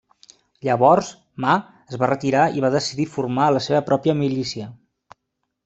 [0.67, 1.09] Llavors
[1.45, 1.57] Ma
[1.91, 4.69] es va retirar i va decidir formar la seva pròpia milícia.